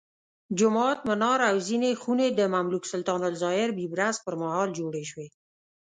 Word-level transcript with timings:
جومات، 0.57 0.99
منار 1.09 1.39
او 1.49 1.55
ځینې 1.67 1.89
خونې 2.01 2.27
د 2.31 2.41
مملوک 2.53 2.83
سلطان 2.91 3.21
الظاهر 3.29 3.69
بیبرس 3.77 4.15
پرمهال 4.25 4.69
جوړې 4.79 5.03
شوې. 5.11 5.27